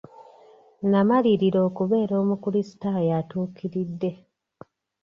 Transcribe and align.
N'amalirira 0.89 1.59
okubeera 1.69 2.13
omukulisitaayo 2.23 3.11
atuukiridde. 3.21 4.11